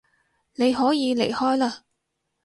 [0.55, 1.83] 你可以離開嘞